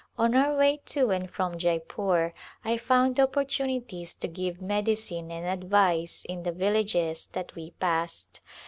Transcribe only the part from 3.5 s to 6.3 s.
nities to give medicine and advice